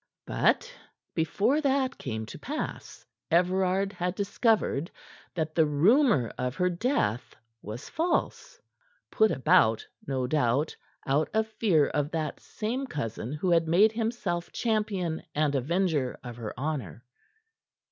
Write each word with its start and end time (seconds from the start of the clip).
But 0.25 0.73
before 1.13 1.61
that 1.61 1.99
came 1.99 2.25
to 2.25 2.39
pass 2.39 3.05
Everard 3.29 3.93
had 3.93 4.15
discovered 4.15 4.89
that 5.35 5.53
the 5.53 5.67
rumor 5.67 6.33
of 6.39 6.55
her 6.55 6.71
death 6.71 7.35
was 7.61 7.87
false 7.87 8.59
put 9.11 9.29
about, 9.29 9.85
no 10.07 10.25
doubt, 10.25 10.75
out 11.05 11.29
of 11.35 11.45
fear 11.45 11.85
of 11.85 12.09
that 12.09 12.39
same 12.39 12.87
cousin 12.87 13.31
who 13.33 13.51
had 13.51 13.67
made 13.67 13.91
himself 13.91 14.51
champion 14.51 15.21
and 15.35 15.53
avenger 15.53 16.17
of 16.23 16.37
her 16.37 16.59
honor. 16.59 17.05